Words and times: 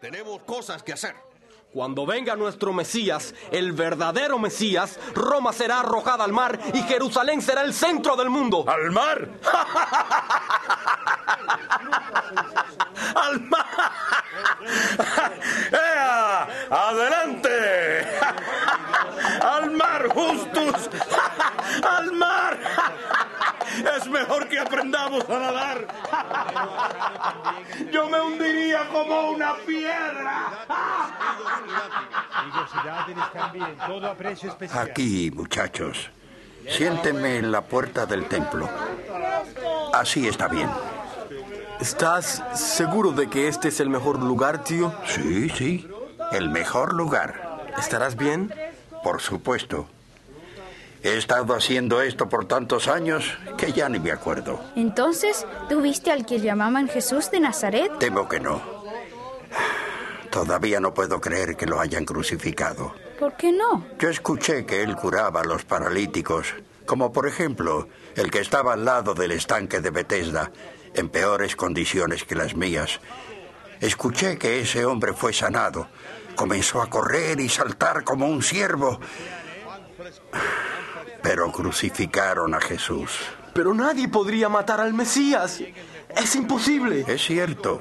Tenemos 0.00 0.40
cosas 0.44 0.82
que 0.82 0.94
hacer. 0.94 1.14
Cuando 1.74 2.06
venga 2.06 2.34
nuestro 2.34 2.72
Mesías, 2.72 3.34
el 3.52 3.72
verdadero 3.72 4.38
Mesías, 4.38 4.98
Roma 5.14 5.52
será 5.52 5.80
arrojada 5.80 6.24
al 6.24 6.32
mar 6.32 6.58
y 6.72 6.80
Jerusalén 6.82 7.42
será 7.42 7.60
el 7.62 7.74
centro 7.74 8.16
del 8.16 8.30
mundo. 8.30 8.64
¿Al 8.66 8.90
mar? 8.90 9.28
¡Al 13.14 13.40
mar! 13.42 13.66
¡Ea! 15.70 16.48
¡Adelante! 16.70 18.06
¡Al 19.42 19.70
mar, 19.72 20.08
Justus! 20.08 20.88
¡Al 21.88 22.12
mar! 22.12 22.58
Es 23.96 24.06
mejor 24.08 24.48
que 24.48 24.58
aprendamos 24.58 25.28
a 25.28 25.38
nadar. 25.38 25.86
Yo 27.92 28.08
me 28.08 28.20
hundiría 28.20 28.88
como 28.88 29.30
una 29.30 29.54
piedra. 29.66 30.66
Aquí, 34.72 35.30
muchachos. 35.30 36.10
Siéntenme 36.68 37.38
en 37.38 37.50
la 37.52 37.62
puerta 37.62 38.06
del 38.06 38.26
templo. 38.26 38.68
Así 39.92 40.28
está 40.28 40.48
bien. 40.48 40.70
¿Estás 41.80 42.42
seguro 42.54 43.12
de 43.12 43.28
que 43.28 43.48
este 43.48 43.68
es 43.68 43.80
el 43.80 43.88
mejor 43.88 44.18
lugar, 44.22 44.64
tío? 44.64 44.92
Sí, 45.06 45.48
sí. 45.50 45.88
El 46.32 46.50
mejor 46.50 46.92
lugar. 46.94 47.60
¿Estarás 47.78 48.16
bien? 48.16 48.52
Por 49.02 49.20
supuesto. 49.20 49.88
He 51.02 51.16
estado 51.16 51.54
haciendo 51.54 52.02
esto 52.02 52.28
por 52.28 52.46
tantos 52.46 52.86
años 52.86 53.38
que 53.56 53.72
ya 53.72 53.88
ni 53.88 53.98
me 53.98 54.12
acuerdo. 54.12 54.60
Entonces, 54.76 55.46
¿tú 55.68 55.80
viste 55.80 56.10
al 56.10 56.26
que 56.26 56.40
llamaban 56.40 56.88
Jesús 56.88 57.30
de 57.30 57.40
Nazaret? 57.40 57.90
Temo 57.98 58.28
que 58.28 58.38
no. 58.38 58.60
Todavía 60.30 60.78
no 60.78 60.92
puedo 60.92 61.20
creer 61.20 61.56
que 61.56 61.66
lo 61.66 61.80
hayan 61.80 62.04
crucificado. 62.04 62.94
¿Por 63.18 63.36
qué 63.36 63.50
no? 63.50 63.86
Yo 63.98 64.08
escuché 64.10 64.64
que 64.66 64.82
él 64.82 64.94
curaba 64.94 65.40
a 65.40 65.44
los 65.44 65.64
paralíticos, 65.64 66.54
como 66.86 67.12
por 67.12 67.26
ejemplo 67.26 67.88
el 68.14 68.30
que 68.30 68.40
estaba 68.40 68.74
al 68.74 68.84
lado 68.84 69.14
del 69.14 69.32
estanque 69.32 69.80
de 69.80 69.90
Bethesda, 69.90 70.52
en 70.94 71.08
peores 71.08 71.56
condiciones 71.56 72.24
que 72.24 72.34
las 72.34 72.54
mías. 72.54 73.00
Escuché 73.80 74.38
que 74.38 74.60
ese 74.60 74.84
hombre 74.84 75.14
fue 75.14 75.32
sanado. 75.32 75.88
Comenzó 76.36 76.82
a 76.82 76.90
correr 76.90 77.40
y 77.40 77.48
saltar 77.48 78.04
como 78.04 78.26
un 78.26 78.42
ciervo. 78.42 79.00
Pero 81.22 81.50
crucificaron 81.52 82.54
a 82.54 82.60
Jesús. 82.60 83.10
Pero 83.54 83.74
nadie 83.74 84.08
podría 84.08 84.48
matar 84.48 84.80
al 84.80 84.94
Mesías. 84.94 85.60
Es 86.16 86.34
imposible. 86.36 87.04
Es 87.06 87.24
cierto. 87.24 87.80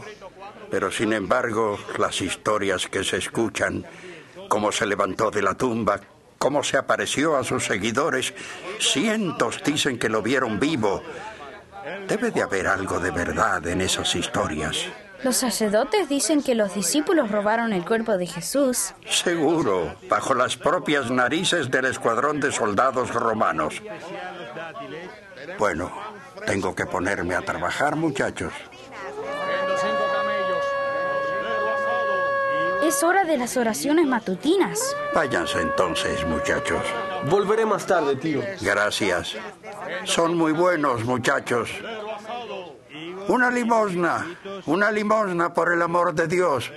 Pero 0.69 0.91
sin 0.91 1.13
embargo, 1.13 1.79
las 1.97 2.21
historias 2.21 2.87
que 2.87 3.03
se 3.03 3.17
escuchan, 3.17 3.85
cómo 4.47 4.71
se 4.71 4.85
levantó 4.85 5.31
de 5.31 5.41
la 5.41 5.55
tumba, 5.55 5.99
cómo 6.37 6.63
se 6.63 6.77
apareció 6.77 7.35
a 7.35 7.43
sus 7.43 7.65
seguidores, 7.65 8.33
cientos 8.79 9.61
dicen 9.63 9.97
que 9.97 10.09
lo 10.09 10.21
vieron 10.21 10.59
vivo. 10.59 11.01
Debe 12.07 12.31
de 12.31 12.41
haber 12.41 12.67
algo 12.67 12.99
de 12.99 13.11
verdad 13.11 13.65
en 13.67 13.81
esas 13.81 14.15
historias. 14.15 14.85
Los 15.23 15.37
sacerdotes 15.37 16.07
dicen 16.07 16.41
que 16.41 16.55
los 16.55 16.73
discípulos 16.73 17.29
robaron 17.29 17.73
el 17.73 17.85
cuerpo 17.85 18.17
de 18.17 18.25
Jesús. 18.25 18.93
Seguro, 19.09 19.95
bajo 20.09 20.33
las 20.33 20.55
propias 20.55 21.11
narices 21.11 21.69
del 21.69 21.85
escuadrón 21.85 22.39
de 22.39 22.51
soldados 22.51 23.13
romanos. 23.13 23.81
Bueno, 25.57 25.91
tengo 26.45 26.73
que 26.73 26.85
ponerme 26.85 27.35
a 27.35 27.41
trabajar, 27.41 27.95
muchachos. 27.95 28.53
Es 32.83 33.03
hora 33.03 33.23
de 33.25 33.37
las 33.37 33.57
oraciones 33.57 34.07
matutinas. 34.07 34.95
Váyanse 35.13 35.61
entonces, 35.61 36.25
muchachos. 36.25 36.81
Volveré 37.29 37.65
más 37.65 37.85
tarde, 37.85 38.15
tío. 38.15 38.41
Gracias. 38.61 39.35
Son 40.05 40.35
muy 40.37 40.53
buenos, 40.53 41.03
muchachos. 41.03 41.69
Una 43.29 43.51
limosna, 43.51 44.25
una 44.65 44.91
limosna 44.91 45.53
por 45.53 45.71
el 45.71 45.83
amor 45.83 46.15
de 46.15 46.27
Dios. 46.27 46.71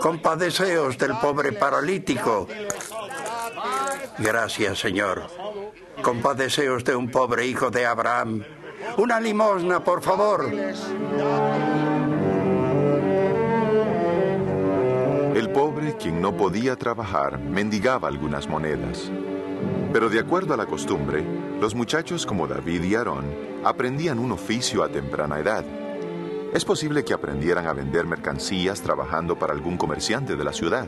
Compadeceos 0.00 0.98
del 0.98 1.12
pobre 1.18 1.52
paralítico. 1.52 2.48
Gracias, 4.18 4.80
Señor. 4.80 5.22
Compadeceos 6.02 6.82
de 6.82 6.96
un 6.96 7.08
pobre 7.08 7.46
hijo 7.46 7.70
de 7.70 7.86
Abraham. 7.86 8.42
Una 8.96 9.20
limosna, 9.20 9.84
por 9.84 10.02
favor. 10.02 10.52
El 15.36 15.50
pobre, 15.50 15.96
quien 15.96 16.20
no 16.20 16.36
podía 16.36 16.74
trabajar, 16.74 17.38
mendigaba 17.38 18.08
algunas 18.08 18.48
monedas. 18.48 19.08
Pero 19.92 20.08
de 20.08 20.18
acuerdo 20.18 20.54
a 20.54 20.56
la 20.56 20.66
costumbre, 20.66 21.24
los 21.60 21.76
muchachos 21.76 22.26
como 22.26 22.48
David 22.48 22.82
y 22.82 22.96
Aarón 22.96 23.24
aprendían 23.62 24.18
un 24.18 24.32
oficio 24.32 24.82
a 24.82 24.88
temprana 24.88 25.38
edad. 25.38 25.64
Es 26.52 26.66
posible 26.66 27.02
que 27.02 27.14
aprendieran 27.14 27.66
a 27.66 27.72
vender 27.72 28.04
mercancías 28.04 28.82
trabajando 28.82 29.38
para 29.38 29.54
algún 29.54 29.78
comerciante 29.78 30.36
de 30.36 30.44
la 30.44 30.52
ciudad, 30.52 30.86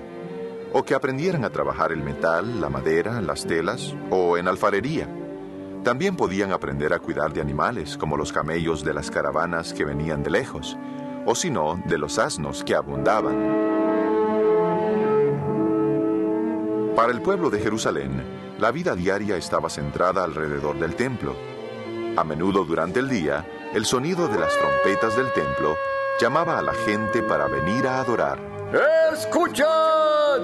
o 0.74 0.82
que 0.82 0.94
aprendieran 0.94 1.42
a 1.44 1.50
trabajar 1.50 1.90
el 1.90 2.02
metal, 2.02 2.60
la 2.60 2.68
madera, 2.68 3.22
las 3.22 3.46
telas 3.46 3.94
o 4.10 4.36
en 4.36 4.46
alfarería. 4.46 5.08
También 5.82 6.16
podían 6.16 6.52
aprender 6.52 6.92
a 6.92 6.98
cuidar 6.98 7.32
de 7.32 7.40
animales, 7.40 7.96
como 7.96 8.18
los 8.18 8.30
camellos 8.30 8.84
de 8.84 8.92
las 8.92 9.10
caravanas 9.10 9.72
que 9.72 9.86
venían 9.86 10.22
de 10.22 10.30
lejos, 10.30 10.76
o 11.24 11.34
si 11.34 11.50
no, 11.50 11.80
de 11.86 11.96
los 11.96 12.18
asnos 12.18 12.62
que 12.62 12.74
abundaban. 12.74 13.64
Para 16.94 17.10
el 17.10 17.22
pueblo 17.22 17.48
de 17.48 17.60
Jerusalén, 17.60 18.22
la 18.58 18.70
vida 18.70 18.94
diaria 18.94 19.38
estaba 19.38 19.70
centrada 19.70 20.24
alrededor 20.24 20.78
del 20.78 20.94
templo. 20.94 21.53
A 22.16 22.22
menudo 22.22 22.64
durante 22.64 23.00
el 23.00 23.08
día, 23.08 23.44
el 23.72 23.84
sonido 23.84 24.28
de 24.28 24.38
las 24.38 24.56
trompetas 24.56 25.16
del 25.16 25.32
templo 25.32 25.76
llamaba 26.20 26.60
a 26.60 26.62
la 26.62 26.72
gente 26.72 27.24
para 27.24 27.48
venir 27.48 27.88
a 27.88 27.98
adorar. 27.98 28.38
Escuchad, 29.12 30.42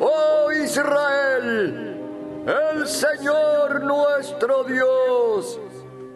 oh 0.00 0.50
Israel, 0.64 2.00
el 2.44 2.88
Señor 2.88 3.84
nuestro 3.84 4.64
Dios, 4.64 5.60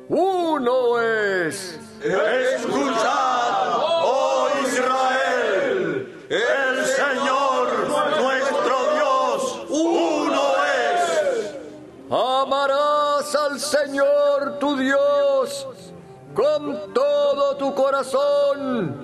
uno 0.08 1.00
es. 1.00 1.78
Escuchad, 2.02 3.76
oh 4.02 4.48
Israel, 4.66 6.26
el 6.28 6.84
Señor 6.84 7.88
nuestro 8.18 8.76
Dios, 8.96 9.66
uno 9.70 10.42
es. 10.66 11.54
Amarás 12.10 12.89
al 13.20 13.60
Señor 13.60 14.58
tu 14.58 14.76
Dios 14.76 15.68
con 16.34 16.94
todo 16.94 17.56
tu 17.56 17.74
corazón 17.74 18.96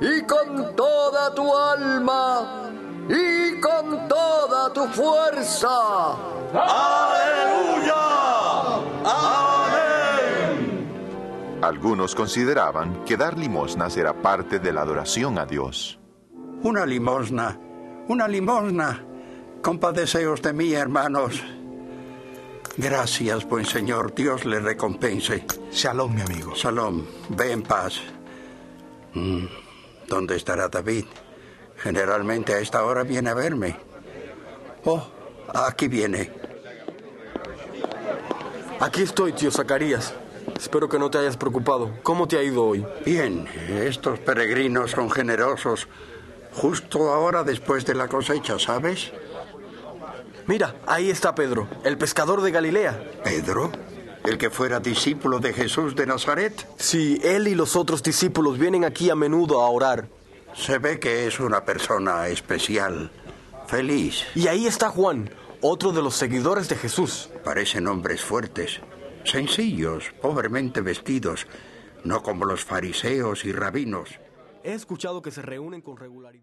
y 0.00 0.22
con 0.22 0.74
toda 0.74 1.34
tu 1.34 1.54
alma 1.54 2.70
y 3.10 3.60
con 3.60 4.08
toda 4.08 4.72
tu 4.72 4.86
fuerza. 4.86 6.14
Aleluya. 6.54 7.94
Amén. 9.04 10.38
Algunos 11.60 12.14
consideraban 12.14 13.04
que 13.04 13.18
dar 13.18 13.36
limosnas 13.36 13.98
era 13.98 14.14
parte 14.14 14.60
de 14.60 14.72
la 14.72 14.80
adoración 14.80 15.38
a 15.38 15.44
Dios. 15.44 15.98
Una 16.62 16.86
limosna, 16.86 17.60
una 18.08 18.26
limosna. 18.28 19.04
Compadeceos 19.60 20.40
de 20.40 20.54
mí, 20.54 20.72
hermanos. 20.72 21.42
Gracias, 22.80 23.44
buen 23.48 23.66
Señor. 23.66 24.14
Dios 24.14 24.44
le 24.44 24.60
recompense. 24.60 25.44
Shalom, 25.72 26.14
mi 26.14 26.20
amigo. 26.20 26.54
Salom, 26.54 27.04
ve 27.30 27.50
en 27.50 27.62
paz. 27.64 27.94
Mm, 29.14 29.46
¿Dónde 30.06 30.36
estará 30.36 30.68
David? 30.68 31.04
Generalmente 31.78 32.54
a 32.54 32.60
esta 32.60 32.84
hora 32.84 33.02
viene 33.02 33.30
a 33.30 33.34
verme. 33.34 33.76
Oh, 34.84 35.04
aquí 35.52 35.88
viene. 35.88 36.30
Aquí 38.78 39.02
estoy, 39.02 39.32
tío 39.32 39.50
Zacarías. 39.50 40.14
Espero 40.56 40.88
que 40.88 41.00
no 41.00 41.10
te 41.10 41.18
hayas 41.18 41.36
preocupado. 41.36 41.90
¿Cómo 42.04 42.28
te 42.28 42.38
ha 42.38 42.44
ido 42.44 42.64
hoy? 42.64 42.86
Bien, 43.04 43.48
estos 43.68 44.20
peregrinos 44.20 44.92
son 44.92 45.10
generosos. 45.10 45.88
Justo 46.52 47.12
ahora 47.12 47.42
después 47.42 47.84
de 47.84 47.96
la 47.96 48.06
cosecha, 48.06 48.56
¿sabes? 48.60 49.10
Mira, 50.48 50.76
ahí 50.86 51.10
está 51.10 51.34
Pedro, 51.34 51.68
el 51.84 51.98
pescador 51.98 52.40
de 52.40 52.50
Galilea. 52.50 53.20
Pedro, 53.22 53.70
el 54.24 54.38
que 54.38 54.48
fuera 54.48 54.80
discípulo 54.80 55.40
de 55.40 55.52
Jesús 55.52 55.94
de 55.94 56.06
Nazaret. 56.06 56.66
Sí, 56.78 57.20
él 57.22 57.48
y 57.48 57.54
los 57.54 57.76
otros 57.76 58.02
discípulos 58.02 58.58
vienen 58.58 58.86
aquí 58.86 59.10
a 59.10 59.14
menudo 59.14 59.60
a 59.60 59.68
orar. 59.68 60.08
Se 60.54 60.78
ve 60.78 60.98
que 60.98 61.26
es 61.26 61.38
una 61.38 61.66
persona 61.66 62.28
especial, 62.28 63.10
feliz. 63.66 64.24
Y 64.34 64.46
ahí 64.46 64.66
está 64.66 64.88
Juan, 64.88 65.28
otro 65.60 65.92
de 65.92 66.00
los 66.00 66.16
seguidores 66.16 66.70
de 66.70 66.76
Jesús. 66.76 67.28
Parecen 67.44 67.86
hombres 67.86 68.22
fuertes, 68.22 68.80
sencillos, 69.24 70.14
pobremente 70.22 70.80
vestidos, 70.80 71.46
no 72.04 72.22
como 72.22 72.46
los 72.46 72.64
fariseos 72.64 73.44
y 73.44 73.52
rabinos. 73.52 74.18
He 74.64 74.72
escuchado 74.72 75.20
que 75.20 75.30
se 75.30 75.42
reúnen 75.42 75.82
con 75.82 75.98
regularidad. 75.98 76.36